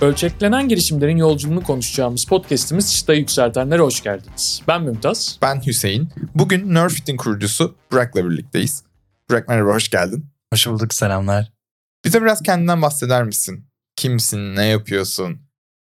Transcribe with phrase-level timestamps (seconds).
[0.00, 4.62] Ölçeklenen girişimlerin yolculuğunu konuşacağımız podcastimiz Çıtayı Yükseltenlere hoş geldiniz.
[4.68, 5.38] Ben Mümtaz.
[5.42, 6.08] Ben Hüseyin.
[6.34, 8.82] Bugün Nerfit'in kurucusu Burak'la birlikteyiz.
[9.30, 10.26] Burak merhaba, hoş geldin.
[10.52, 11.52] Hoş bulduk, selamlar.
[12.04, 13.66] Bize biraz kendinden bahseder misin?
[13.96, 15.40] Kimsin, ne yapıyorsun?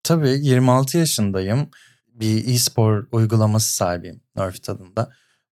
[0.03, 1.69] Tabii 26 yaşındayım.
[2.09, 5.11] Bir e-spor uygulaması sahibiyim Nerfit adında.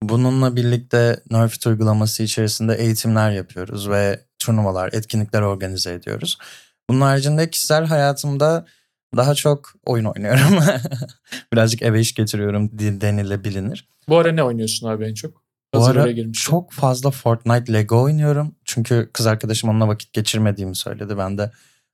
[0.03, 6.37] Bununla birlikte Nerfit uygulaması içerisinde eğitimler yapıyoruz ve turnuvalar, etkinlikler organize ediyoruz.
[6.89, 8.65] Bunun haricinde kişisel hayatımda
[9.17, 10.59] daha çok oyun oynuyorum.
[11.53, 13.87] Birazcık eve iş getiriyorum denilebilir.
[14.09, 15.45] Bu ara ne oynuyorsun abi en çok?
[15.73, 18.55] Bu ara çok fazla Fortnite Lego oynuyorum.
[18.65, 21.17] Çünkü kız arkadaşım onunla vakit geçirmediğimi söyledi.
[21.17, 21.51] Ben de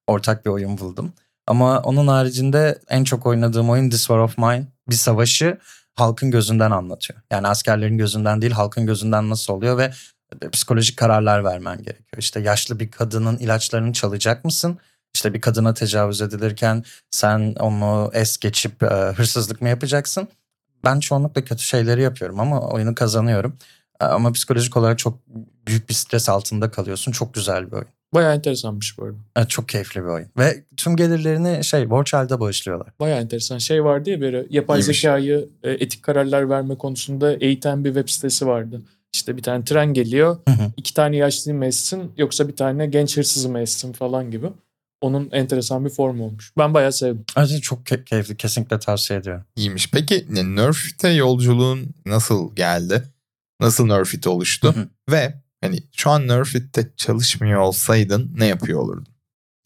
[0.08, 1.13] ortak bir oyun buldum.
[1.48, 4.68] Ama onun haricinde en çok oynadığım oyun This War of Mine.
[4.90, 5.58] Bir savaşı
[5.96, 7.20] halkın gözünden anlatıyor.
[7.32, 9.91] Yani askerlerin gözünden değil halkın gözünden nasıl oluyor ve
[10.52, 12.18] psikolojik kararlar vermen gerekiyor.
[12.18, 14.77] İşte yaşlı bir kadının ilaçlarını çalacak mısın?
[15.15, 20.27] İşte bir kadına tecavüz edilirken sen onu es geçip e, hırsızlık mı yapacaksın?
[20.84, 23.57] Ben çoğunlukla kötü şeyleri yapıyorum ama oyunu kazanıyorum.
[24.01, 25.20] E, ama psikolojik olarak çok
[25.68, 27.12] büyük bir stres altında kalıyorsun.
[27.12, 27.88] Çok güzel bir oyun.
[28.13, 29.18] Bayağı enteresanmış bu arada.
[29.35, 30.27] Evet, çok keyifli bir oyun.
[30.38, 32.88] Ve tüm gelirlerini şey borç halde bağışlıyorlar.
[32.99, 33.57] Bayağı enteresan.
[33.57, 35.01] Şey vardı ya böyle yapay İyiymiş.
[35.01, 38.82] zekayı e, etik kararlar verme konusunda eğiten bir web sitesi vardı.
[39.13, 40.37] İşte bir tane tren geliyor.
[40.48, 40.71] Hı hı.
[40.77, 44.48] iki tane yaşlıyı mı essin yoksa bir tane genç hırsızı mı essin falan gibi.
[45.01, 46.51] Onun enteresan bir formu olmuş.
[46.57, 47.26] Ben bayağı sevdim.
[47.35, 48.37] Ayrıca çok key- keyifli.
[48.37, 49.45] Kesinlikle tavsiye ediyorum.
[49.55, 49.91] İyiymiş.
[49.91, 53.04] Peki Nerfit'e yolculuğun nasıl geldi?
[53.62, 54.76] Nasıl Nerfit oluştu?
[54.76, 54.87] Hı hı.
[55.12, 59.07] Ve hani şu an Nerfit'te çalışmıyor olsaydın ne yapıyor olurdun?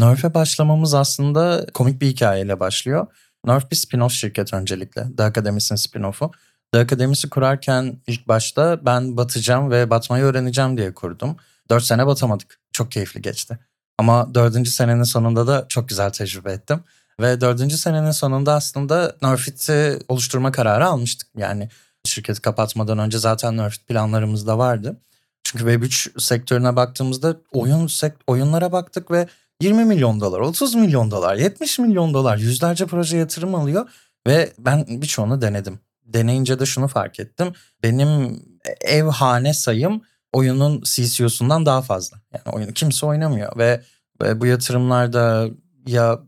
[0.01, 3.07] Nerf'e başlamamız aslında komik bir hikayeyle başlıyor.
[3.45, 5.05] Nerf bir spin-off şirket öncelikle.
[5.17, 6.31] The Academy'sin spin-off'u.
[6.73, 11.38] The Academy'si kurarken ilk başta ben batacağım ve batmayı öğreneceğim diye kurdum.
[11.69, 12.59] Dört sene batamadık.
[12.72, 13.59] Çok keyifli geçti.
[13.97, 16.84] Ama dördüncü senenin sonunda da çok güzel tecrübe ettim.
[17.22, 21.28] Ve dördüncü senenin sonunda aslında Nerfit'i oluşturma kararı almıştık.
[21.38, 21.69] Yani
[22.06, 24.97] şirketi kapatmadan önce zaten Nerfit planlarımızda vardı.
[25.44, 29.28] Çünkü Web3 sektörüne baktığımızda oyun sekt oyunlara baktık ve
[29.61, 33.90] 20 milyon dolar, 30 milyon dolar, 70 milyon dolar yüzlerce proje yatırım alıyor
[34.28, 35.79] ve ben birçoğunu denedim.
[36.05, 37.53] Deneyince de şunu fark ettim.
[37.83, 38.39] Benim
[38.81, 40.01] ev hane sayım
[40.33, 42.21] oyunun CCO'sundan daha fazla.
[42.33, 43.81] Yani oyunu kimse oynamıyor ve,
[44.21, 45.47] ve bu yatırımlarda
[45.88, 46.19] ya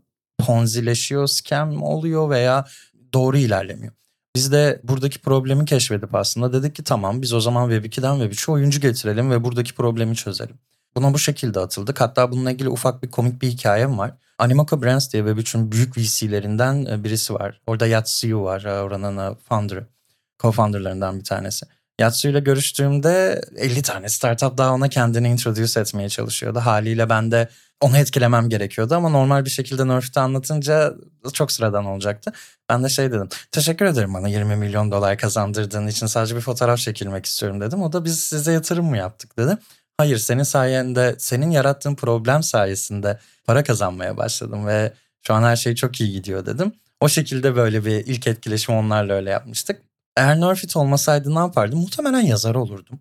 [0.46, 2.64] ponzileşiyor, scam oluyor veya
[3.14, 3.92] doğru ilerlemiyor.
[4.36, 8.80] Biz de buradaki problemi keşfedip aslında dedik ki tamam biz o zaman Web2'den Web3'e oyuncu
[8.80, 10.58] getirelim ve buradaki problemi çözelim.
[10.96, 12.00] Buna bu şekilde atıldık.
[12.00, 14.14] Hatta bununla ilgili ufak bir komik bir hikayem var.
[14.38, 17.60] Animaco Brands diye Web3'ün büyük VC'lerinden e, birisi var.
[17.66, 19.86] Orada Yatsuyu var e, oranın e, founder'ı.
[20.38, 21.66] Co-founder'larından bir tanesi.
[22.00, 26.58] Yatsu görüştüğümde 50 tane startup daha ona kendini introduce etmeye çalışıyordu.
[26.58, 27.48] Haliyle ben de
[27.80, 30.94] onu etkilemem gerekiyordu ama normal bir şekilde Nerf'te anlatınca
[31.32, 32.32] çok sıradan olacaktı.
[32.68, 33.28] Ben de şey dedim.
[33.50, 37.82] Teşekkür ederim bana 20 milyon dolar kazandırdığın için sadece bir fotoğraf çekilmek istiyorum dedim.
[37.82, 39.58] O da biz size yatırım mı yaptık dedi.
[39.98, 44.92] Hayır senin sayende senin yarattığın problem sayesinde para kazanmaya başladım ve
[45.26, 46.72] şu an her şey çok iyi gidiyor dedim.
[47.00, 49.82] O şekilde böyle bir ilk etkileşim onlarla öyle yapmıştık.
[50.16, 51.78] Eğer Nerfit olmasaydı ne yapardım?
[51.78, 53.00] Muhtemelen yazar olurdum.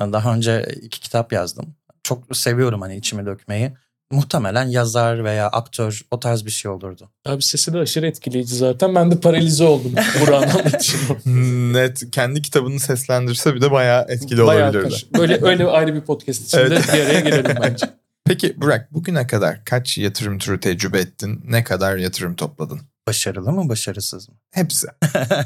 [0.00, 1.76] Daha önce iki kitap yazdım.
[2.02, 3.72] Çok seviyorum hani içimi dökmeyi.
[4.14, 7.10] Muhtemelen yazar veya aktör o tarz bir şey olurdu.
[7.26, 8.94] Abi sesi de aşırı etkileyici zaten.
[8.94, 11.72] Ben de paralize oldum Burak'ın anlatışını.
[11.72, 12.10] Net.
[12.10, 14.90] Kendi kitabını seslendirse bir de bayağı etkili bayağı olabilirdi.
[14.90, 15.06] Kaş.
[15.18, 16.88] Böyle öyle ayrı bir podcast içinde evet.
[16.94, 17.86] bir araya gelelim bence.
[18.26, 21.40] Peki Burak bugüne kadar kaç yatırım turu tecrübe ettin?
[21.44, 22.80] Ne kadar yatırım topladın?
[23.06, 24.34] Başarılı mı başarısız mı?
[24.50, 24.86] Hepsi.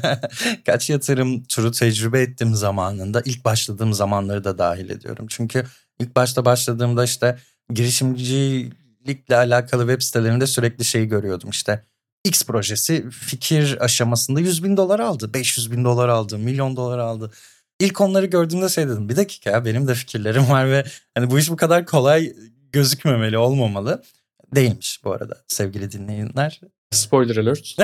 [0.65, 5.25] Kaç yatırım turu tecrübe ettiğim zamanında ilk başladığım zamanları da dahil ediyorum.
[5.29, 5.65] Çünkü
[5.99, 7.37] ilk başta başladığımda işte
[7.73, 11.85] girişimcilikle alakalı web sitelerinde sürekli şeyi görüyordum işte.
[12.25, 17.31] X projesi fikir aşamasında 100 bin dolar aldı, 500 bin dolar aldı, milyon dolar aldı.
[17.79, 20.83] İlk onları gördüğümde şey dedim bir dakika ya benim de fikirlerim var ve
[21.15, 22.33] hani bu iş bu kadar kolay
[22.71, 24.03] gözükmemeli olmamalı.
[24.55, 26.61] Değilmiş bu arada sevgili dinleyenler.
[26.91, 27.75] Spoiler alert.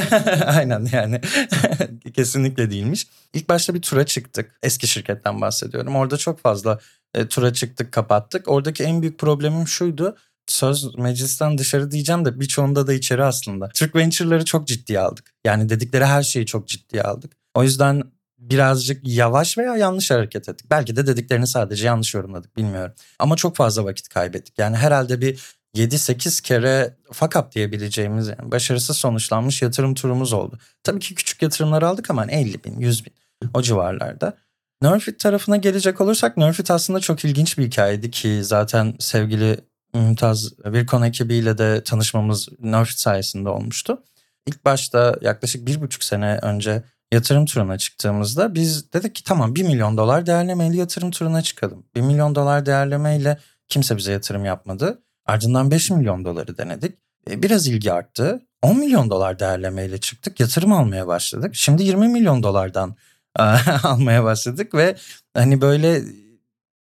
[0.45, 1.21] Aynen yani
[2.13, 3.07] kesinlikle değilmiş.
[3.33, 4.60] İlk başta bir tura çıktık.
[4.63, 5.95] Eski şirketten bahsediyorum.
[5.95, 6.80] Orada çok fazla
[7.15, 8.47] e, tura çıktık kapattık.
[8.47, 10.17] Oradaki en büyük problemim şuydu.
[10.47, 13.69] Söz meclisten dışarı diyeceğim de birçoğunda da içeri aslında.
[13.69, 15.33] Türk Venture'ları çok ciddiye aldık.
[15.45, 17.31] Yani dedikleri her şeyi çok ciddiye aldık.
[17.53, 18.03] O yüzden
[18.38, 20.71] birazcık yavaş veya yanlış hareket ettik.
[20.71, 22.94] Belki de dediklerini sadece yanlış yorumladık bilmiyorum.
[23.19, 24.59] Ama çok fazla vakit kaybettik.
[24.59, 25.39] Yani herhalde bir
[25.75, 30.59] 7-8 kere fuck diyebileceğimiz yani başarısız sonuçlanmış yatırım turumuz oldu.
[30.83, 33.13] Tabii ki küçük yatırımlar aldık ama 50 bin, 100 bin
[33.53, 34.33] o civarlarda.
[34.81, 39.57] Nerfit tarafına gelecek olursak Nerfit aslında çok ilginç bir hikayeydi ki zaten sevgili
[39.94, 44.04] Mümtaz Virkon ekibiyle de tanışmamız Nerf sayesinde olmuştu.
[44.48, 49.63] İlk başta yaklaşık bir buçuk sene önce yatırım turuna çıktığımızda biz dedik ki tamam 1
[49.63, 51.86] milyon dolar değerlemeyle yatırım turuna çıkalım.
[51.95, 53.38] 1 milyon dolar değerlemeyle
[53.68, 55.01] kimse bize yatırım yapmadı.
[55.25, 56.98] Ardından 5 milyon doları denedik.
[57.30, 58.42] E, biraz ilgi arttı.
[58.62, 60.39] 10 milyon dolar değerlemeyle çıktık.
[60.39, 61.56] Yatırım almaya başladık.
[61.56, 62.95] Şimdi 20 milyon dolardan
[63.84, 64.96] almaya başladık ve
[65.34, 66.02] hani böyle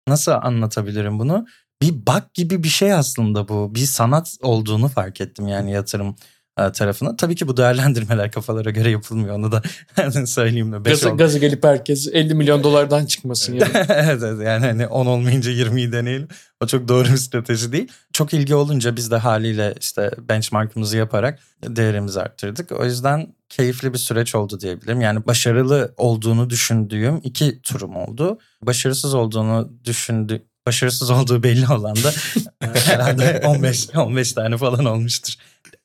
[0.08, 1.46] nasıl anlatabilirim bunu?
[1.82, 3.76] Bir bak gibi bir şey aslında bu.
[3.76, 6.16] Bir sanat olduğunu fark ettim yani yatırım
[6.60, 7.16] e, tarafına.
[7.16, 9.62] Tabii ki bu değerlendirmeler kafalara göre yapılmıyor onu da
[10.26, 10.78] söyleyeyim de.
[10.78, 13.72] Gazı, gazı gelip herkes 50 milyon dolardan çıkmasın yani.
[13.90, 16.28] evet, evet yani hani 10 olmayınca 20'yi deneyelim.
[16.64, 17.88] O çok doğru bir strateji değil.
[18.14, 22.72] Çok ilgi olunca biz de haliyle işte benchmarkımızı yaparak değerimizi arttırdık.
[22.72, 25.02] O yüzden keyifli bir süreç oldu diyebilirim.
[25.02, 28.40] Yani başarılı olduğunu düşündüğüm iki turum oldu.
[28.62, 32.14] Başarısız olduğunu düşündü başarısız olduğu belli olan da
[32.60, 35.34] herhalde 15 15 tane falan olmuştur.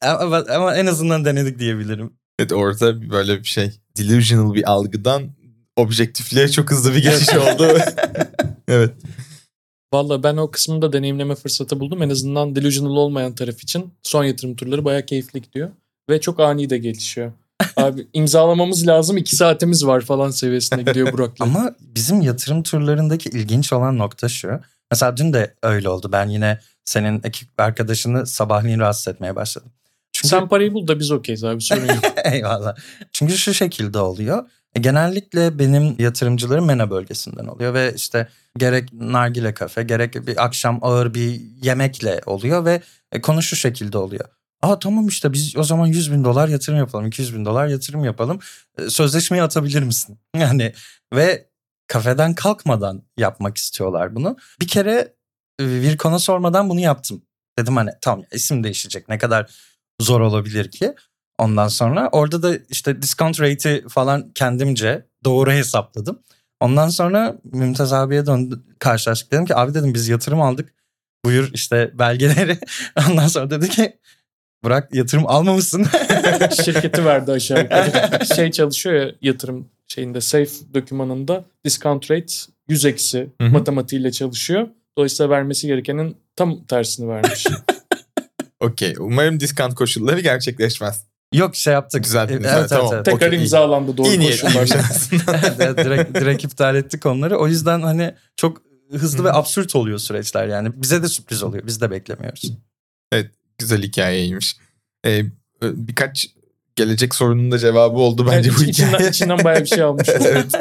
[0.02, 2.12] Ama, ama en azından denedik diyebilirim.
[2.38, 5.30] Evet orada böyle bir şey delusional bir algıdan
[5.76, 7.78] objektifliğe çok hızlı bir geçiş oldu.
[8.68, 8.94] evet.
[9.92, 12.02] Valla ben o kısmında deneyimleme fırsatı buldum.
[12.02, 15.70] En azından delusional olmayan taraf için son yatırım turları baya keyifli gidiyor.
[16.10, 17.32] Ve çok ani de gelişiyor.
[17.76, 21.44] Abi imzalamamız lazım iki saatimiz var falan seviyesine gidiyor Burak'la.
[21.44, 24.60] Ama bizim yatırım turlarındaki ilginç olan nokta şu.
[24.90, 26.08] Mesela dün de öyle oldu.
[26.12, 29.72] Ben yine senin ekip arkadaşını sabahleyin rahatsız etmeye başladım.
[30.18, 30.28] Çünkü...
[30.28, 32.04] Sen parayı bul da biz okeyiz abi sorun yok.
[32.24, 32.76] Eyvallah.
[33.12, 34.48] Çünkü şu şekilde oluyor.
[34.74, 40.78] E, genellikle benim yatırımcılarım MENA bölgesinden oluyor ve işte gerek nargile kafe gerek bir akşam
[40.82, 42.82] ağır bir yemekle oluyor ve
[43.12, 44.24] e, konu şu şekilde oluyor.
[44.62, 48.04] Aa tamam işte biz o zaman 100 bin dolar yatırım yapalım, 200 bin dolar yatırım
[48.04, 48.38] yapalım.
[48.78, 50.18] E, sözleşmeyi atabilir misin?
[50.36, 50.72] Yani
[51.14, 51.48] ve
[51.86, 54.36] kafeden kalkmadan yapmak istiyorlar bunu.
[54.60, 55.14] Bir kere
[55.60, 57.22] Virkon'a sormadan bunu yaptım.
[57.58, 59.50] Dedim hani tamam isim değişecek ne kadar
[60.00, 60.94] zor olabilir ki?
[61.38, 66.18] Ondan sonra orada da işte discount rate'i falan kendimce doğru hesapladım.
[66.60, 69.32] Ondan sonra Mümtaz abiye döndü karşılaştık.
[69.32, 70.74] Dedim ki abi dedim biz yatırım aldık.
[71.24, 72.58] Buyur işte belgeleri.
[73.10, 73.98] Ondan sonra dedi ki
[74.64, 75.86] Burak yatırım almamışsın.
[76.64, 78.24] Şirketi verdi aşağı yukarı.
[78.36, 82.34] şey çalışıyor ya yatırım şeyinde safe dokümanında discount rate
[82.68, 84.68] 100 eksi matematiğiyle çalışıyor.
[84.98, 87.46] Dolayısıyla vermesi gerekenin tam tersini vermiş.
[88.60, 88.94] Okey.
[88.98, 91.04] Umarım discount koşulları gerçekleşmez.
[91.34, 92.04] Yok şey yaptık.
[92.04, 92.28] Güzel.
[92.30, 92.92] Evet, evet, tamam.
[92.94, 93.04] Evet.
[93.04, 94.68] Tekrar okay, imzalandı doğru iyi koşullar.
[95.60, 97.38] evet, direkt, direkt iptal ettik onları.
[97.38, 98.62] O yüzden hani çok
[98.92, 100.82] hızlı ve absürt oluyor süreçler yani.
[100.82, 101.66] Bize de sürpriz oluyor.
[101.66, 102.52] Biz de beklemiyoruz.
[103.12, 104.56] Evet güzel hikayeymiş.
[105.06, 105.22] Ee,
[105.62, 106.26] birkaç
[106.76, 109.10] gelecek sorunun da cevabı oldu bence evet, bu içinden, hikaye.
[109.10, 110.08] İçinden bayağı bir şey almış.
[110.20, 110.52] evet.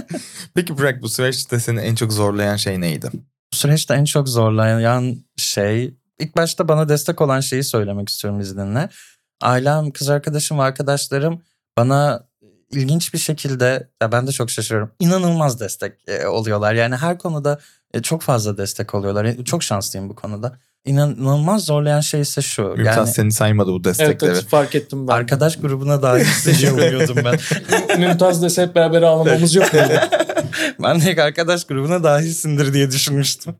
[0.55, 3.09] Peki Burak bu süreçte seni en çok zorlayan şey neydi?
[3.53, 8.89] Bu süreçte en çok zorlayan şey ilk başta bana destek olan şeyi söylemek istiyorum izninle.
[9.41, 11.41] Ailem, kız arkadaşım ve arkadaşlarım
[11.77, 12.27] bana
[12.71, 14.91] ilginç bir şekilde ya ben de çok şaşırıyorum.
[14.99, 16.73] İnanılmaz destek e, oluyorlar.
[16.73, 17.59] Yani her konuda
[17.93, 19.25] e, çok fazla destek oluyorlar.
[19.25, 20.57] E, çok şanslıyım bu konuda.
[20.85, 22.63] İnanılmaz zorlayan şey ise şu.
[22.63, 24.09] Mümtaz yani, seni saymadı bu destekleri.
[24.11, 25.13] Evet, evet fark ettim ben.
[25.13, 26.25] Arkadaş grubuna dahil
[26.59, 27.39] diye umuyordum ben.
[27.99, 29.67] Mümtaz dese hep beraber ağlamamız yok
[30.79, 33.55] ben de arkadaş grubuna dahilsindir diye düşünmüştüm.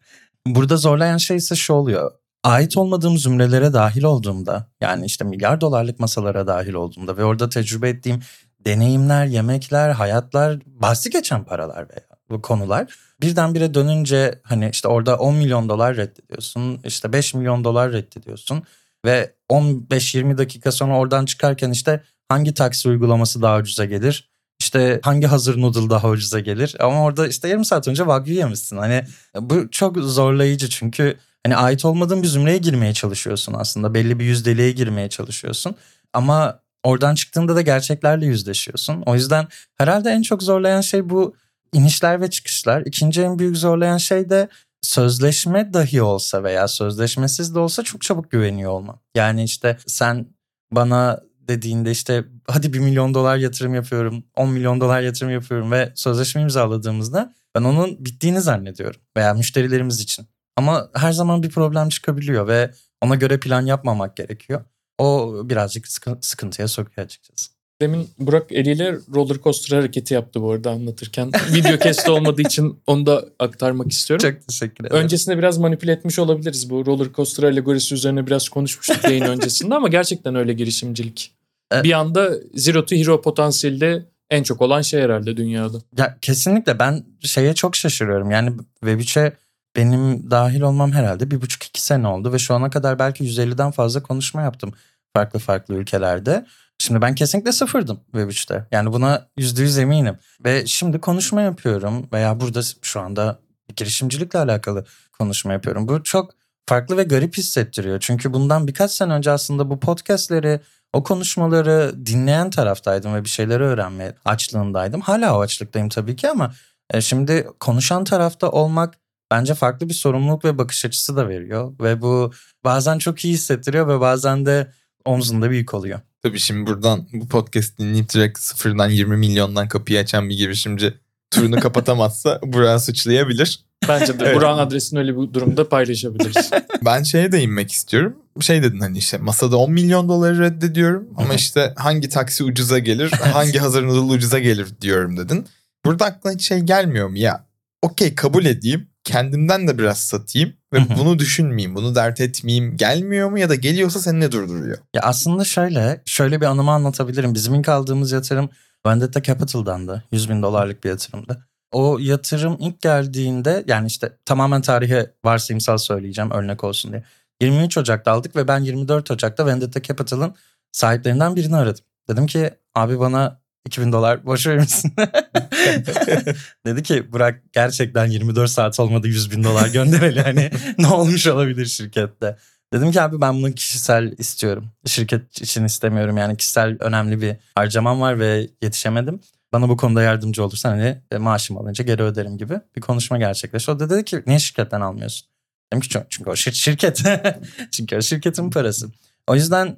[0.47, 2.11] Burada zorlayan şey ise şu oluyor
[2.47, 7.89] ait olmadığım zümrelere dahil olduğumda yani işte milyar dolarlık masalara dahil olduğumda ve orada tecrübe
[7.89, 8.19] ettiğim
[8.65, 15.35] deneyimler, yemekler, hayatlar, bahsi geçen paralar veya bu konular birdenbire dönünce hani işte orada 10
[15.35, 18.63] milyon dolar reddediyorsun, işte 5 milyon dolar reddediyorsun
[19.05, 24.29] ve 15-20 dakika sonra oradan çıkarken işte hangi taksi uygulaması daha ucuza gelir?
[24.59, 26.75] İşte hangi hazır noodle daha ucuza gelir?
[26.79, 28.77] Ama orada işte yarım saat önce wagyu yemişsin.
[28.77, 29.03] Hani
[29.39, 33.93] bu çok zorlayıcı çünkü hani ait olmadığın bir zümreye girmeye çalışıyorsun aslında.
[33.93, 35.75] Belli bir yüzdeliğe girmeye çalışıyorsun.
[36.13, 39.03] Ama oradan çıktığında da gerçeklerle yüzleşiyorsun.
[39.05, 41.35] O yüzden herhalde en çok zorlayan şey bu
[41.73, 42.83] inişler ve çıkışlar.
[42.85, 44.49] İkinci en büyük zorlayan şey de
[44.81, 48.99] sözleşme dahi olsa veya sözleşmesiz de olsa çok çabuk güveniyor olma.
[49.15, 50.25] Yani işte sen
[50.71, 55.91] bana dediğinde işte hadi bir milyon dolar yatırım yapıyorum, 10 milyon dolar yatırım yapıyorum ve
[55.95, 60.27] sözleşme imzaladığımızda ben onun bittiğini zannediyorum veya müşterilerimiz için.
[60.57, 62.71] Ama her zaman bir problem çıkabiliyor ve
[63.01, 64.63] ona göre plan yapmamak gerekiyor.
[64.97, 65.87] O birazcık
[66.21, 67.51] sıkıntıya sokuyor açıkçası.
[67.81, 71.31] Demin Burak eliyle roller coaster hareketi yaptı bu arada anlatırken.
[71.53, 74.29] Video kesti olmadığı için onu da aktarmak istiyorum.
[74.29, 75.03] Çok teşekkür ederim.
[75.03, 76.69] Öncesinde biraz manipüle etmiş olabiliriz.
[76.69, 81.31] Bu roller coaster alegorisi üzerine biraz konuşmuştuk yayın öncesinde ama gerçekten öyle girişimcilik.
[81.71, 81.83] Evet.
[81.83, 85.77] Bir anda Zero to Hero potansiyelde en çok olan şey herhalde dünyada.
[85.97, 88.31] Ya kesinlikle ben şeye çok şaşırıyorum.
[88.31, 88.51] Yani
[88.83, 89.33] Web3'e
[89.77, 93.71] benim dahil olmam herhalde bir buçuk iki sene oldu ve şu ana kadar belki 150'den
[93.71, 94.73] fazla konuşma yaptım
[95.13, 96.45] farklı farklı ülkelerde.
[96.79, 98.67] Şimdi ben kesinlikle sıfırdım Web3'te.
[98.71, 100.17] Yani buna yüzde yüz eminim.
[100.45, 103.39] Ve şimdi konuşma yapıyorum veya burada şu anda
[103.75, 104.85] girişimcilikle alakalı
[105.19, 105.87] konuşma yapıyorum.
[105.87, 106.31] Bu çok
[106.65, 107.99] farklı ve garip hissettiriyor.
[107.99, 110.59] Çünkü bundan birkaç sene önce aslında bu podcastleri,
[110.93, 115.01] o konuşmaları dinleyen taraftaydım ve bir şeyleri öğrenmeye açlığındaydım.
[115.01, 116.53] Hala o açlıktayım tabii ki ama
[116.93, 118.93] e, şimdi konuşan tarafta olmak
[119.31, 121.73] bence farklı bir sorumluluk ve bakış açısı da veriyor.
[121.81, 122.31] Ve bu
[122.63, 124.71] bazen çok iyi hissettiriyor ve bazen de
[125.05, 125.99] omzunda büyük oluyor.
[126.23, 130.93] Tabii şimdi buradan bu podcast dinleyip direkt sıfırdan 20 milyondan kapıyı açan bir girişimci
[131.31, 133.65] turunu kapatamazsa Burak'ı suçlayabilir.
[133.87, 134.35] Bence de Evet.
[134.35, 136.49] Burak'ın adresini öyle bir durumda paylaşabiliriz.
[136.85, 138.15] Ben şeye değinmek istiyorum.
[138.41, 143.11] Şey dedin hani işte masada 10 milyon doları reddediyorum ama işte hangi taksi ucuza gelir,
[143.33, 145.47] hangi hazır noodle ucuza gelir diyorum dedin.
[145.85, 147.45] Burada aklına hiç şey gelmiyor mu ya?
[147.81, 152.77] Okey kabul edeyim, kendimden de biraz satayım ve bunu düşünmeyeyim, bunu dert etmeyeyim.
[152.77, 154.77] Gelmiyor mu ya da geliyorsa seni ne durduruyor?
[154.95, 157.33] Ya aslında şöyle, şöyle bir anımı anlatabilirim.
[157.33, 158.49] Bizim ilk aldığımız yatırım
[158.85, 160.03] Vendetta Capital'dandı.
[160.11, 161.47] 100 bin dolarlık bir yatırımdı.
[161.71, 167.03] O yatırım ilk geldiğinde yani işte tamamen tarihe varsayımsal söyleyeceğim örnek olsun diye.
[167.41, 170.35] 23 Ocak'ta aldık ve ben 24 Ocak'ta Vendetta Capital'ın
[170.71, 171.85] sahiplerinden birini aradım.
[172.09, 174.93] Dedim ki abi bana 2000 dolar boş verir misin?
[176.65, 181.65] Dedi ki Burak gerçekten 24 saat olmadı 100 bin dolar göndereli hani ne olmuş olabilir
[181.65, 182.37] şirkette?
[182.73, 184.71] Dedim ki abi ben bunu kişisel istiyorum.
[184.85, 189.19] Şirket için istemiyorum yani kişisel önemli bir harcamam var ve yetişemedim.
[189.53, 193.71] Bana bu konuda yardımcı olursan hani e, maaşım alınca geri öderim gibi bir konuşma gerçekleşti.
[193.71, 195.27] O da dedi ki niye şirketten almıyorsun?
[195.73, 197.03] Dedim ki çünkü, çünkü o şir- şirket.
[197.71, 198.87] çünkü o şirketin parası.
[199.27, 199.77] O yüzden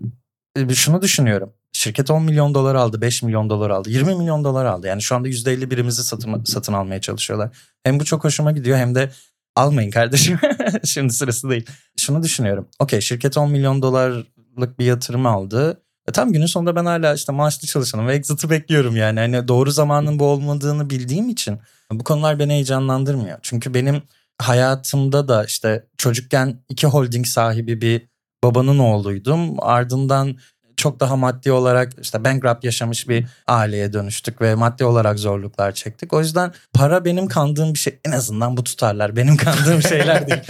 [0.56, 1.54] e, şunu düşünüyorum.
[1.74, 4.88] Şirket 10 milyon dolar aldı, 5 milyon dolar aldı, 20 milyon dolar aldı.
[4.88, 7.50] Yani şu anda %50 birimizi satın, satın almaya çalışıyorlar.
[7.84, 9.10] Hem bu çok hoşuma gidiyor hem de
[9.56, 10.40] almayın kardeşim.
[10.86, 11.66] Şimdi sırası değil.
[11.98, 12.68] Şunu düşünüyorum.
[12.80, 15.82] Okey şirket 10 milyon dolarlık bir yatırım aldı.
[16.08, 19.20] E tam günün sonunda ben hala işte maaşlı çalışanım ve exit'ı bekliyorum yani.
[19.20, 21.60] Hani doğru zamanın bu olmadığını bildiğim için
[21.92, 23.40] bu konular beni heyecanlandırmıyor.
[23.42, 24.02] Çünkü benim
[24.38, 28.10] hayatımda da işte çocukken iki holding sahibi bir
[28.44, 29.64] babanın oğluydum.
[29.64, 30.38] Ardından
[30.80, 36.14] çok daha maddi olarak işte bankrupt yaşamış bir aileye dönüştük ve maddi olarak zorluklar çektik.
[36.14, 38.00] O yüzden para benim kandığım bir şey.
[38.06, 40.42] En azından bu tutarlar benim kandığım şeyler değil.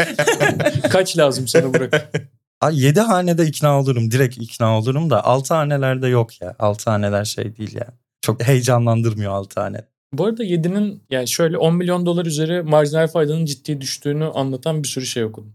[0.90, 1.70] Kaç lazım sana?
[2.62, 4.12] Ay, Yedi hanede ikna olurum.
[4.12, 6.56] Direkt ikna olurum da altı hanelerde yok ya.
[6.60, 7.88] Altı haneler şey değil ya.
[8.22, 9.82] Çok heyecanlandırmıyor altı hane.
[10.14, 14.88] Bu arada 7'nin yani şöyle 10 milyon dolar üzeri marjinal faydanın ciddi düştüğünü anlatan bir
[14.88, 15.54] sürü şey okudum.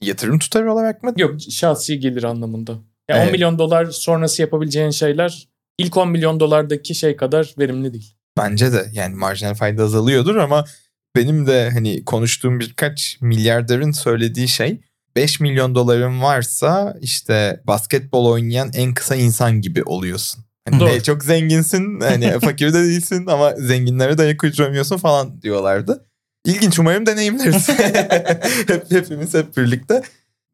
[0.00, 1.12] Yatırım tutarı olarak mı?
[1.16, 2.78] Yok şahsi gelir anlamında.
[3.08, 3.32] Yani 10 Evet.
[3.32, 5.48] milyon dolar sonrası yapabileceğin şeyler
[5.78, 8.14] ilk 10 milyon dolardaki şey kadar verimli değil.
[8.38, 10.64] Bence de yani marjinal fayda azalıyordur ama
[11.16, 14.80] benim de hani konuştuğum birkaç milyarderin söylediği şey
[15.16, 20.44] 5 milyon doların varsa işte basketbol oynayan en kısa insan gibi oluyorsun.
[20.68, 21.02] Hani Doğru.
[21.02, 26.04] çok zenginsin hani fakir de değilsin ama zenginlere de ayak uyduramıyorsun falan diyorlardı.
[26.44, 27.68] İlginç umarım deneyimleriz.
[28.68, 30.02] Hep, hepimiz hep birlikte.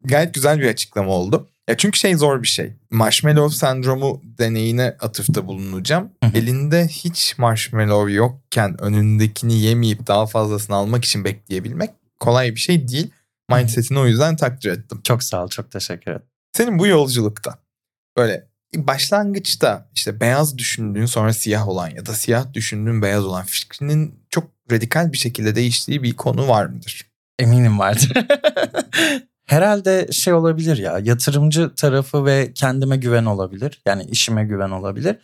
[0.04, 1.48] Gayet güzel bir açıklama oldu.
[1.68, 2.72] Ya çünkü şey zor bir şey.
[2.90, 6.10] Marshmallow sendromu deneyine atıfta bulunacağım.
[6.24, 6.38] Hı hı.
[6.38, 11.90] Elinde hiç marshmallow yokken önündekini yemeyip daha fazlasını almak için bekleyebilmek
[12.20, 13.10] kolay bir şey değil.
[13.50, 15.00] Mindset'ini o yüzden takdir ettim.
[15.04, 15.48] Çok sağ ol.
[15.48, 16.26] Çok teşekkür ederim.
[16.52, 17.58] Senin bu yolculukta
[18.16, 24.14] böyle başlangıçta işte beyaz düşündüğün sonra siyah olan ya da siyah düşündüğün beyaz olan fikrinin
[24.30, 27.06] çok radikal bir şekilde değiştiği bir konu var mıdır?
[27.38, 28.12] Eminim vardır.
[29.46, 33.82] Herhalde şey olabilir ya yatırımcı tarafı ve kendime güven olabilir.
[33.86, 35.16] Yani işime güven olabilir.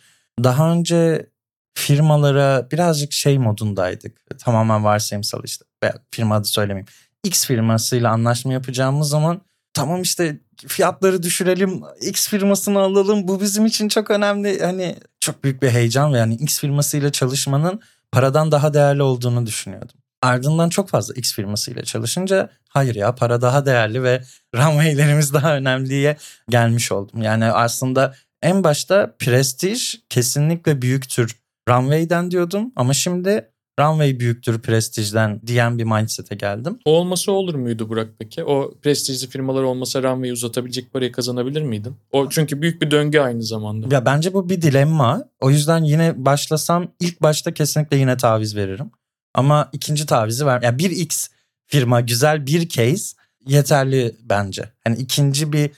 [0.43, 1.29] Daha önce
[1.73, 4.39] firmalara birazcık şey modundaydık.
[4.39, 5.65] Tamamen varsayımsal işte.
[5.83, 6.87] Veya firma adı söylemeyeyim.
[7.23, 9.41] X firmasıyla anlaşma yapacağımız zaman
[9.73, 11.81] tamam işte fiyatları düşürelim.
[12.01, 13.27] X firmasını alalım.
[13.27, 14.61] Bu bizim için çok önemli.
[14.61, 19.95] Hani çok büyük bir heyecan ve yani X firmasıyla çalışmanın paradan daha değerli olduğunu düşünüyordum.
[20.21, 24.21] Ardından çok fazla X firmasıyla çalışınca hayır ya para daha değerli ve
[24.55, 26.17] runway'lerimiz daha önemliye
[26.49, 27.21] gelmiş oldum.
[27.21, 31.35] Yani aslında en başta prestij kesinlikle büyüktür
[31.69, 36.79] runway'den diyordum ama şimdi runway büyüktür prestijden diyen bir mindset'e geldim.
[36.85, 38.43] O olması olur muydu Burak peki?
[38.43, 41.95] O prestijli firmalar olmasa runway'i uzatabilecek parayı kazanabilir miydin?
[42.11, 43.95] O çünkü büyük bir döngü aynı zamanda.
[43.95, 45.23] Ya bence bu bir dilemma.
[45.39, 48.91] O yüzden yine başlasam ilk başta kesinlikle yine taviz veririm.
[49.33, 50.61] Ama ikinci tavizi ver.
[50.61, 51.27] Ya bir X
[51.71, 53.15] firma güzel bir case
[53.47, 54.69] yeterli bence.
[54.83, 55.71] Hani ikinci bir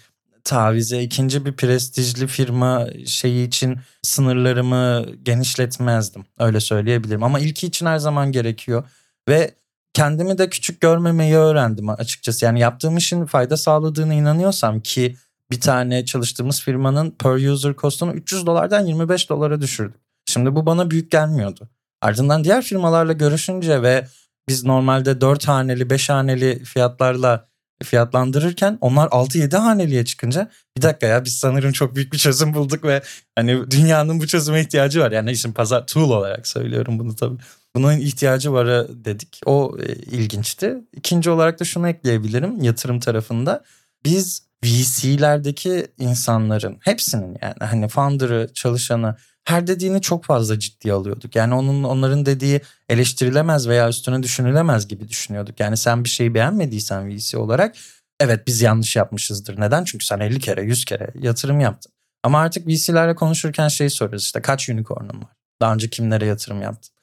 [0.43, 6.25] tavize, ikinci bir prestijli firma şeyi için sınırlarımı genişletmezdim.
[6.39, 7.23] Öyle söyleyebilirim.
[7.23, 8.83] Ama ilki için her zaman gerekiyor.
[9.29, 9.55] Ve
[9.93, 12.45] kendimi de küçük görmemeyi öğrendim açıkçası.
[12.45, 15.15] Yani yaptığım işin fayda sağladığını inanıyorsam ki
[15.51, 20.01] bir tane çalıştığımız firmanın per user cost'unu 300 dolardan 25 dolara düşürdük.
[20.25, 21.69] Şimdi bu bana büyük gelmiyordu.
[22.01, 24.07] Ardından diğer firmalarla görüşünce ve
[24.49, 27.47] biz normalde 4 haneli 5 haneli fiyatlarla
[27.83, 32.83] fiyatlandırırken onlar 6-7 haneliye çıkınca bir dakika ya biz sanırım çok büyük bir çözüm bulduk
[32.83, 33.01] ve
[33.35, 35.11] hani dünyanın bu çözüme ihtiyacı var.
[35.11, 37.37] Yani işin pazar tool olarak söylüyorum bunu tabii.
[37.75, 39.41] Bunun ihtiyacı var dedik.
[39.45, 40.75] O e, ilginçti.
[40.93, 43.63] İkinci olarak da şunu ekleyebilirim yatırım tarafında.
[44.05, 51.35] Biz VC'lerdeki insanların hepsinin yani hani founder'ı, çalışanı her dediğini çok fazla ciddiye alıyorduk.
[51.35, 55.59] Yani onun onların dediği eleştirilemez veya üstüne düşünülemez gibi düşünüyorduk.
[55.59, 57.75] Yani sen bir şeyi beğenmediysen VC olarak
[58.19, 59.61] evet biz yanlış yapmışızdır.
[59.61, 59.83] Neden?
[59.83, 61.91] Çünkü sen 50 kere 100 kere yatırım yaptın.
[62.23, 65.35] Ama artık VC'lerle konuşurken şey soruyoruz işte kaç unicorn'un var?
[65.61, 66.93] Daha önce kimlere yatırım yaptın?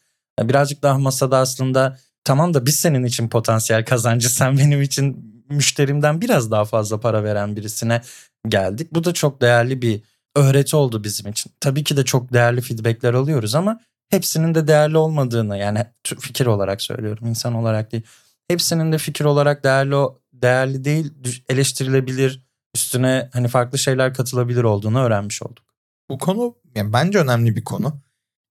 [0.40, 6.20] Birazcık daha masada aslında tamam da biz senin için potansiyel kazancı sen benim için müşterimden
[6.20, 8.00] biraz daha fazla para veren birisine
[8.49, 8.88] geldik.
[8.92, 10.02] Bu da çok değerli bir
[10.37, 11.52] öğreti oldu bizim için.
[11.60, 16.82] Tabii ki de çok değerli feedbackler alıyoruz ama hepsinin de değerli olmadığını yani fikir olarak
[16.82, 18.02] söylüyorum insan olarak değil.
[18.49, 19.96] Hepsinin de fikir olarak değerli
[20.32, 21.12] değerli değil
[21.49, 25.64] eleştirilebilir üstüne hani farklı şeyler katılabilir olduğunu öğrenmiş olduk.
[26.10, 28.00] Bu konu yani bence önemli bir konu.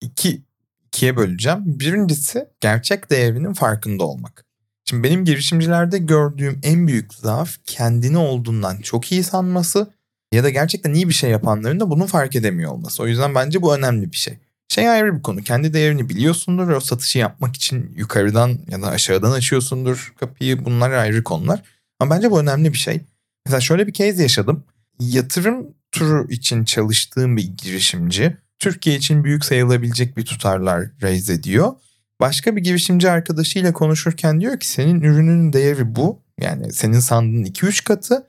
[0.02, 0.44] İki,
[0.88, 1.60] ikiye böleceğim.
[1.66, 4.46] Birincisi gerçek değerinin farkında olmak.
[4.86, 9.94] Şimdi benim girişimcilerde gördüğüm en büyük zaaf kendini olduğundan çok iyi sanması
[10.34, 13.04] ya da gerçekten iyi bir şey yapanların da bunu fark edemiyor olması.
[13.04, 14.38] O yüzden bence bu önemli bir şey.
[14.68, 15.42] Şey ayrı bir konu.
[15.44, 20.66] Kendi değerini biliyorsundur o satışı yapmak için yukarıdan ya da aşağıdan açıyorsundur kapıyı.
[20.66, 21.64] Bunlar ayrı konular.
[22.00, 23.02] Ama bence bu önemli bir şey.
[23.46, 24.64] Mesela şöyle bir case yaşadım.
[25.00, 31.74] Yatırım turu için çalıştığım bir girişimci Türkiye için büyük sayılabilecek bir tutarlar raise ediyor.
[32.22, 36.22] Başka bir girişimci arkadaşıyla konuşurken diyor ki senin ürünün değeri bu.
[36.42, 38.28] Yani senin sandığın 2-3 katı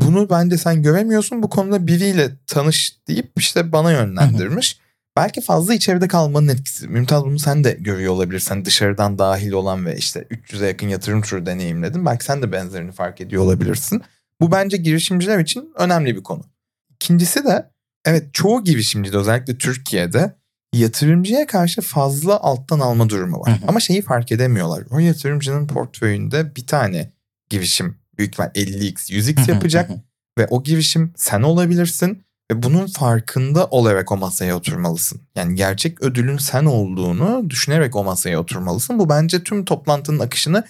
[0.00, 4.78] bunu bence sen göremiyorsun bu konuda biriyle tanış deyip işte bana yönlendirmiş.
[5.16, 6.88] Belki fazla içeride kalmanın etkisi.
[6.88, 11.46] Mümtaz bunu sen de görüyor olabilirsen dışarıdan dahil olan ve işte 300'e yakın yatırım turu
[11.46, 12.06] deneyimledin.
[12.06, 14.02] Belki sen de benzerini fark ediyor olabilirsin.
[14.40, 16.44] Bu bence girişimciler için önemli bir konu.
[16.90, 17.70] İkincisi de
[18.04, 20.34] evet çoğu girişimci de özellikle Türkiye'de
[20.74, 23.60] yatırımcıya karşı fazla alttan alma durumu var.
[23.68, 24.84] Ama şeyi fark edemiyorlar.
[24.90, 27.12] O yatırımcının portföyünde bir tane
[27.50, 29.90] girişim büyük ihtimal 50x 100x yapacak
[30.38, 35.20] ve o girişim sen olabilirsin ve bunun farkında olarak o masaya oturmalısın.
[35.36, 38.98] Yani gerçek ödülün sen olduğunu düşünerek o masaya oturmalısın.
[38.98, 40.64] Bu bence tüm toplantının akışını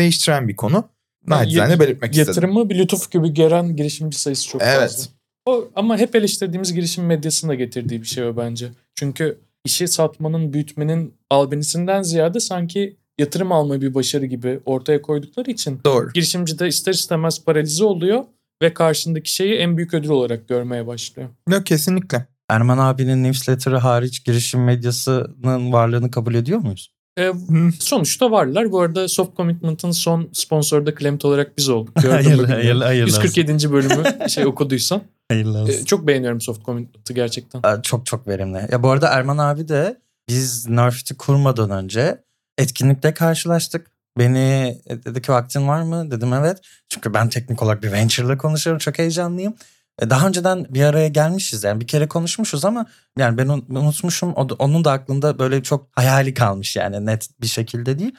[0.00, 0.88] değiştiren bir konu.
[1.26, 2.48] Nacizane belirtmek yatırımı istedim.
[2.48, 4.80] Yatırımı bir lütuf gibi gören girişimci sayısı çok evet.
[4.80, 5.12] fazla.
[5.46, 8.68] O, ama hep eleştirdiğimiz girişim medyasının da getirdiği bir şey o bence.
[8.94, 15.80] Çünkü işi satmanın, büyütmenin albenisinden ziyade sanki yatırım alma bir başarı gibi ortaya koydukları için
[15.84, 16.12] Doğru.
[16.12, 18.24] girişimci de ister istemez paralize oluyor
[18.62, 21.28] ve karşındaki şeyi en büyük ödül olarak görmeye başlıyor.
[21.48, 22.26] Yok kesinlikle.
[22.48, 26.92] Erman abinin newsletter'ı hariç girişim medyasının varlığını kabul ediyor muyuz?
[27.18, 27.32] E,
[27.78, 28.72] sonuçta varlar.
[28.72, 32.04] Bu arada Soft Commitment'ın son sponsoru da Klemt olarak biz olduk.
[32.04, 33.72] Hayırlı, hayırlı, hayırlı 147.
[33.72, 35.02] bölümü şey okuduysan.
[35.30, 35.72] Hayırlı olsun.
[35.72, 37.80] E, çok beğeniyorum Soft Commitment'ı gerçekten.
[37.82, 38.68] Çok çok verimli.
[38.72, 42.18] Ya bu arada Erman abi de biz Nerf'ti kurmadan önce
[42.62, 43.90] etkinlikte karşılaştık.
[44.18, 46.10] Beni e, dedi ki vaktin var mı?
[46.10, 46.58] Dedim evet.
[46.88, 48.78] Çünkü ben teknik olarak bir venture'la konuşuyorum.
[48.78, 49.54] Çok heyecanlıyım.
[50.00, 52.86] E, daha önceden bir araya gelmişiz yani bir kere konuşmuşuz ama
[53.18, 58.14] yani ben unutmuşum onun da aklında böyle çok hayali kalmış yani net bir şekilde değil.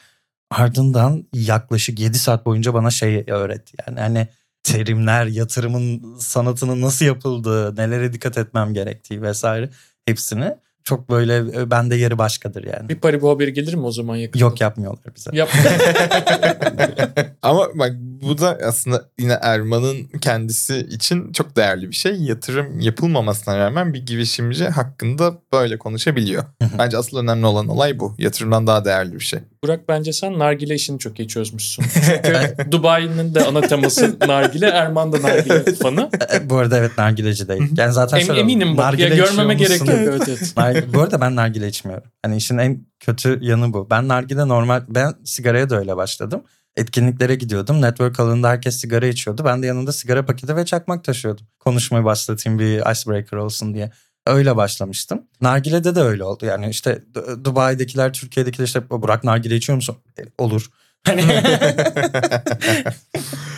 [0.51, 4.27] Ardından yaklaşık 7 saat boyunca bana şey öğretti yani hani
[4.63, 9.69] terimler, yatırımın sanatının nasıl yapıldığı, nelere dikkat etmem gerektiği vesaire
[10.05, 12.89] hepsini çok böyle e, bende yeri başkadır yani.
[12.89, 14.43] Bir Paribu haberi gelir mi o zaman yakında?
[14.43, 15.29] Yok yapmıyorlar bize.
[15.33, 15.49] Yap.
[17.41, 17.91] Ama bak
[18.23, 22.15] bu da aslında yine Erman'ın kendisi için çok değerli bir şey.
[22.15, 26.43] Yatırım yapılmamasına rağmen bir girişimci hakkında böyle konuşabiliyor.
[26.77, 28.15] Bence asıl önemli olan olay bu.
[28.17, 29.39] Yatırımdan daha değerli bir şey.
[29.63, 31.85] Burak bence sen nargile işini çok iyi çözmüşsün.
[31.93, 36.09] Çünkü Dubai'nin de ana teması nargile, Erman da nargile fanı.
[36.43, 37.61] Bu arada evet nargileci değil.
[37.77, 39.89] Yani zaten em, eminim bak ya görmeme gerek yok.
[39.89, 40.85] Evet, evet.
[40.93, 42.07] bu arada ben nargile içmiyorum.
[42.23, 43.87] Hani işin en kötü yanı bu.
[43.89, 46.43] Ben nargile normal ben sigaraya da öyle başladım.
[46.75, 47.81] Etkinliklere gidiyordum.
[47.81, 49.45] Network alanında herkes sigara içiyordu.
[49.45, 51.45] Ben de yanında sigara paketi ve çakmak taşıyordum.
[51.59, 53.91] Konuşmayı başlatayım bir icebreaker olsun diye.
[54.27, 55.21] Öyle başlamıştım.
[55.41, 56.45] Nargile'de de öyle oldu.
[56.45, 57.01] Yani işte
[57.43, 59.97] Dubai'dekiler, Türkiye'dekiler işte Burak nargile içiyor musun?
[60.19, 60.69] E, olur.
[61.05, 61.21] Hani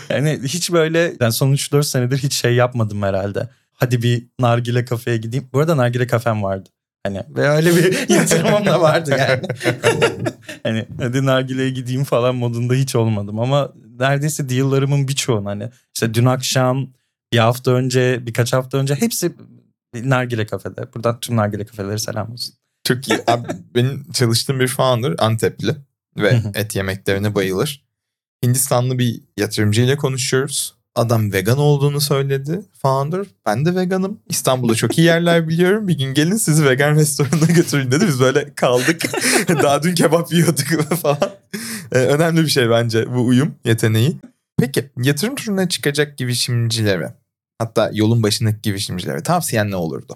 [0.10, 3.50] yani hiç böyle yani son 3-4 senedir hiç şey yapmadım herhalde.
[3.74, 5.50] Hadi bir nargile kafeye gideyim.
[5.54, 6.70] Bu arada nargile kafem vardı.
[7.06, 9.42] Hani ve öyle bir yatırımım da vardı yani.
[10.64, 16.26] hani hadi nargileye gideyim falan modunda hiç olmadım ama neredeyse deal'larımın birçoğunu hani işte dün
[16.26, 16.88] akşam
[17.34, 19.34] bir hafta önce birkaç hafta önce hepsi
[19.96, 20.94] nargile kafede.
[20.94, 22.56] Buradan tüm nargile kafeleri selam olsun.
[22.84, 23.20] Çok iyi.
[23.28, 25.76] Abi, benim çalıştığım bir founder Antepli
[26.18, 27.86] ve et yemeklerine bayılır.
[28.46, 30.75] Hindistanlı bir yatırımcıyla konuşuyoruz.
[30.96, 33.26] Adam vegan olduğunu söyledi founder.
[33.46, 34.20] Ben de veganım.
[34.30, 35.88] İstanbul'da çok iyi yerler biliyorum.
[35.88, 38.08] Bir gün gelin sizi vegan restoranına götürün dedi.
[38.08, 39.02] Biz böyle kaldık.
[39.64, 41.32] Daha dün kebap yiyorduk falan.
[41.92, 44.18] Ee, önemli bir şey bence bu uyum yeteneği.
[44.60, 47.14] Peki yatırım turuna çıkacak girişimcilere
[47.60, 50.16] hatta yolun başındaki girişimcilere tavsiyen ne olurdu?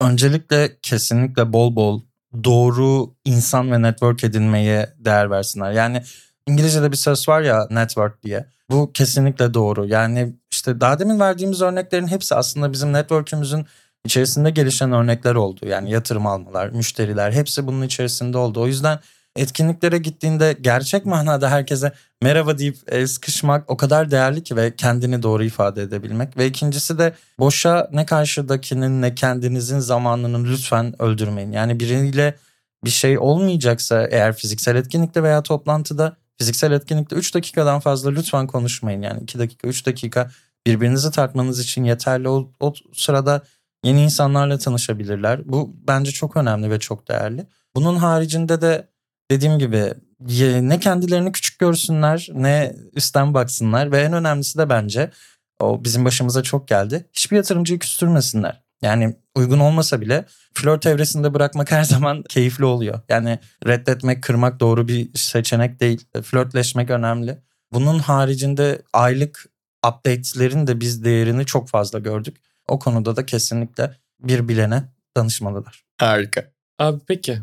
[0.00, 2.00] Öncelikle kesinlikle bol bol
[2.44, 5.72] doğru insan ve network edinmeye değer versinler.
[5.72, 6.02] Yani
[6.46, 8.46] İngilizce'de bir söz var ya network diye.
[8.72, 9.86] Bu kesinlikle doğru.
[9.86, 13.66] Yani işte daha demin verdiğimiz örneklerin hepsi aslında bizim network'ümüzün
[14.04, 15.66] içerisinde gelişen örnekler oldu.
[15.66, 18.60] Yani yatırım almalar, müşteriler hepsi bunun içerisinde oldu.
[18.60, 18.98] O yüzden
[19.36, 25.22] etkinliklere gittiğinde gerçek manada herkese merhaba deyip el sıkışmak o kadar değerli ki ve kendini
[25.22, 26.36] doğru ifade edebilmek.
[26.36, 31.52] Ve ikincisi de boşa ne karşıdakinin ne kendinizin zamanını lütfen öldürmeyin.
[31.52, 32.34] Yani biriyle
[32.84, 39.02] bir şey olmayacaksa eğer fiziksel etkinlikte veya toplantıda fiziksel etkinlikte 3 dakikadan fazla lütfen konuşmayın.
[39.02, 40.30] Yani 2 dakika 3 dakika
[40.66, 42.28] birbirinizi tartmanız için yeterli.
[42.28, 43.42] O, o sırada
[43.84, 45.52] yeni insanlarla tanışabilirler.
[45.52, 47.46] Bu bence çok önemli ve çok değerli.
[47.76, 48.88] Bunun haricinde de
[49.30, 49.94] dediğim gibi
[50.68, 55.10] ne kendilerini küçük görsünler ne üstten baksınlar ve en önemlisi de bence
[55.60, 57.08] o bizim başımıza çok geldi.
[57.12, 58.62] Hiçbir yatırımcıyı küstürmesinler.
[58.82, 63.00] Yani uygun olmasa bile flört evresinde bırakmak her zaman keyifli oluyor.
[63.08, 66.04] Yani reddetmek, kırmak doğru bir seçenek değil.
[66.22, 67.38] Flörtleşmek önemli.
[67.72, 69.46] Bunun haricinde aylık
[69.88, 72.36] updates'lerin de biz değerini çok fazla gördük.
[72.68, 74.84] O konuda da kesinlikle bir bilene
[75.16, 75.84] danışmalılar.
[75.98, 76.52] Harika.
[76.78, 77.38] Abi peki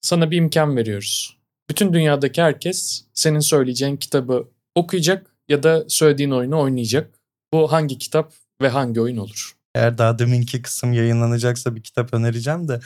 [0.00, 1.38] sana bir imkan veriyoruz.
[1.70, 7.18] Bütün dünyadaki herkes senin söyleyeceğin kitabı okuyacak ya da söylediğin oyunu oynayacak.
[7.52, 9.57] Bu hangi kitap ve hangi oyun olur?
[9.74, 12.80] Eğer daha deminki kısım yayınlanacaksa bir kitap önereceğim de.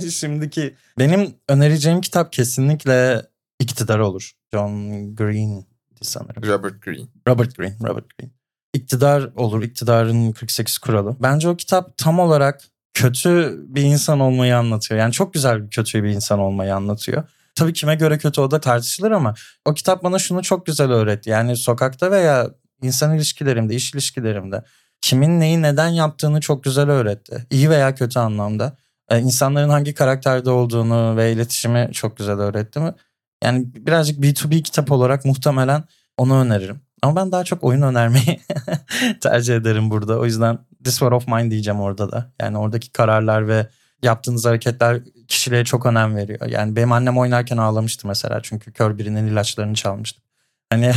[0.10, 3.22] Şimdiki benim önereceğim kitap kesinlikle
[3.60, 4.32] iktidar olur.
[4.54, 5.64] John Green
[6.02, 6.42] sanırım.
[6.46, 7.08] Robert Green.
[7.28, 8.30] Robert Green, Robert Green.
[8.74, 11.16] İktidar olur, iktidarın 48 kuralı.
[11.20, 12.60] Bence o kitap tam olarak
[12.94, 15.00] kötü bir insan olmayı anlatıyor.
[15.00, 17.24] Yani çok güzel bir kötü bir insan olmayı anlatıyor.
[17.54, 21.30] Tabii kime göre kötü o da tartışılır ama o kitap bana şunu çok güzel öğretti.
[21.30, 22.50] Yani sokakta veya
[22.82, 24.62] insan ilişkilerimde, iş ilişkilerimde
[25.00, 27.46] kimin neyi neden yaptığını çok güzel öğretti.
[27.50, 28.76] İyi veya kötü anlamda.
[29.10, 32.94] Ee, insanların hangi karakterde olduğunu ve iletişimi çok güzel öğretti mi?
[33.44, 35.84] Yani birazcık B2B kitap olarak muhtemelen
[36.16, 36.80] onu öneririm.
[37.02, 38.40] Ama ben daha çok oyun önermeyi
[39.20, 40.18] tercih ederim burada.
[40.18, 42.32] O yüzden This War of Mine diyeceğim orada da.
[42.40, 43.66] Yani oradaki kararlar ve
[44.02, 46.46] yaptığınız hareketler kişiliğe çok önem veriyor.
[46.46, 50.20] Yani benim annem oynarken ağlamıştı mesela çünkü kör birinin ilaçlarını çalmıştı.
[50.70, 50.92] Hani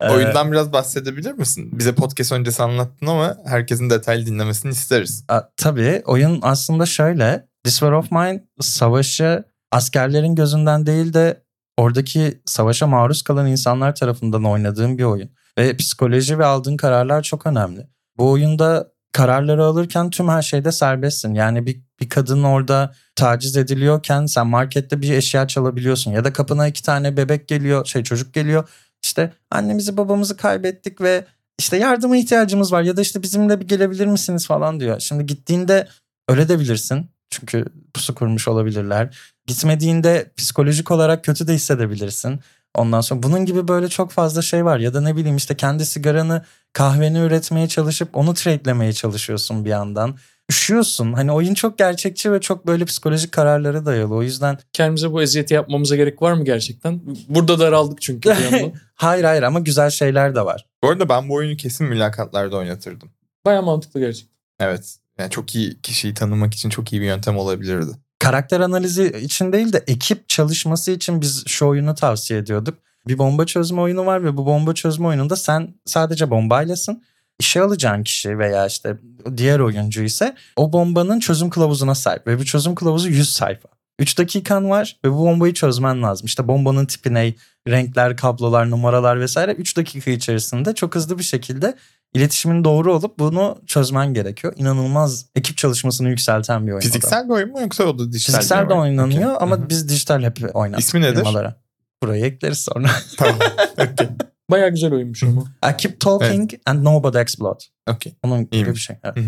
[0.10, 1.78] Oyundan biraz bahsedebilir misin?
[1.78, 5.24] Bize podcast öncesi anlattın ama herkesin detaylı dinlemesini isteriz.
[5.28, 7.48] A, tabii oyun aslında şöyle.
[7.64, 11.44] This War of Mine savaşı askerlerin gözünden değil de
[11.76, 15.30] oradaki savaşa maruz kalan insanlar tarafından oynadığım bir oyun.
[15.58, 17.86] Ve psikoloji ve aldığın kararlar çok önemli.
[18.18, 21.34] Bu oyunda kararları alırken tüm her şeyde serbestsin.
[21.34, 26.10] Yani bir, bir kadın orada taciz ediliyorken sen markette bir eşya çalabiliyorsun.
[26.10, 28.68] Ya da kapına iki tane bebek geliyor, şey çocuk geliyor.
[29.02, 31.24] İşte annemizi babamızı kaybettik ve
[31.58, 35.00] işte yardıma ihtiyacımız var ya da işte bizimle bir gelebilir misiniz falan diyor.
[35.00, 35.88] Şimdi gittiğinde
[36.28, 37.10] öyle de bilirsin.
[37.30, 39.18] Çünkü pusu kurmuş olabilirler.
[39.46, 42.40] Gitmediğinde psikolojik olarak kötü de hissedebilirsin.
[42.74, 44.78] Ondan sonra bunun gibi böyle çok fazla şey var.
[44.78, 50.16] Ya da ne bileyim işte kendi sigaranı kahveni üretmeye çalışıp onu trade'lemeye çalışıyorsun bir yandan.
[50.50, 51.12] Üşüyorsun.
[51.12, 54.14] Hani oyun çok gerçekçi ve çok böyle psikolojik kararlara dayalı.
[54.14, 54.58] O yüzden...
[54.72, 57.00] Kendimize bu eziyeti yapmamıza gerek var mı gerçekten?
[57.28, 58.34] Burada daraldık çünkü
[58.94, 60.66] hayır hayır ama güzel şeyler de var.
[60.82, 63.10] Bu arada ben bu oyunu kesin mülakatlarda oynatırdım.
[63.44, 64.36] Baya mantıklı gerçekten.
[64.60, 64.96] Evet.
[65.18, 67.90] Yani çok iyi kişiyi tanımak için çok iyi bir yöntem olabilirdi.
[68.18, 72.78] Karakter analizi için değil de ekip çalışması için biz şu oyunu tavsiye ediyorduk.
[73.08, 77.02] Bir bomba çözme oyunu var ve bu bomba çözme oyununda sen sadece bombaylasın.
[77.40, 78.96] İşe alacağın kişi veya işte
[79.36, 83.68] diğer oyuncu ise o bombanın çözüm kılavuzuna sahip ve bu çözüm kılavuzu 100 sayfa.
[83.98, 86.26] 3 dakikan var ve bu bombayı çözmen lazım.
[86.26, 87.34] İşte bombanın tipi ne,
[87.68, 91.74] renkler, kablolar, numaralar vesaire 3 dakika içerisinde çok hızlı bir şekilde
[92.14, 94.52] iletişimin doğru olup bunu çözmen gerekiyor.
[94.56, 96.80] İnanılmaz ekip çalışmasını yükselten bir oyun.
[96.80, 99.46] Fiziksel bir oyun mu yoksa o da dijital Fiziksel de oynanıyor okay.
[99.46, 99.68] ama Hı-hı.
[99.68, 100.80] biz dijital hep oynadık.
[100.80, 101.16] İsmi nedir?
[101.16, 101.60] Firmalara.
[102.02, 102.90] Burayı ekleriz sonra.
[103.16, 103.38] tamam.
[103.80, 104.08] Okay.
[104.50, 105.42] Baya güzel oyunmuş ama.
[105.42, 106.62] I keep talking evet.
[106.66, 107.64] and nobody explode.
[107.86, 108.12] Okay.
[108.22, 108.96] Onun gibi bir şey.
[109.04, 109.18] Evet.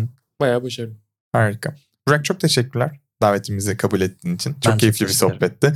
[0.41, 0.95] Bayağı başarılı.
[1.31, 1.75] Harika.
[2.07, 4.53] Burak çok teşekkürler davetimizi kabul ettiğin için.
[4.53, 5.73] Çok çok keyifli bir sohbetti.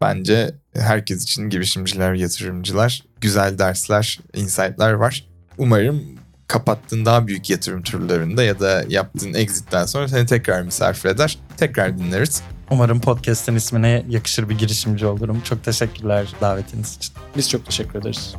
[0.00, 5.28] Bence herkes için girişimciler, yatırımcılar güzel dersler, insight'lar var.
[5.58, 6.02] Umarım
[6.54, 11.38] kapattığın daha büyük yatırım turlarında ya da yaptığın exit'ten sonra seni tekrar misafir eder.
[11.56, 12.42] Tekrar dinleriz.
[12.70, 15.40] Umarım podcast'ın ismine yakışır bir girişimci olurum.
[15.40, 17.14] Çok teşekkürler davetiniz için.
[17.36, 18.34] Biz çok teşekkür ederiz.